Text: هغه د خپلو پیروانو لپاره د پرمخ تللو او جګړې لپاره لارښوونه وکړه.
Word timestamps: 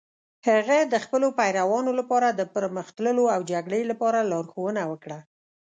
هغه 0.47 0.77
د 0.93 0.95
خپلو 1.03 1.27
پیروانو 1.39 1.91
لپاره 1.99 2.27
د 2.31 2.41
پرمخ 2.53 2.87
تللو 2.97 3.23
او 3.35 3.41
جګړې 3.51 3.81
لپاره 3.91 4.27
لارښوونه 4.31 4.81
وکړه. 4.91 5.19